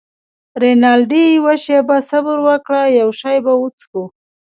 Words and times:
رینالډي: 0.61 1.23
یوه 1.37 1.53
شیبه 1.63 1.97
صبر 2.09 2.37
وکړه، 2.47 2.83
یو 2.99 3.09
شی 3.21 3.37
به 3.45 3.53
وڅښو. 3.61 4.03